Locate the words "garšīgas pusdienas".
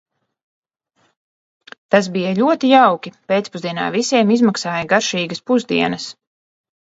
4.95-6.09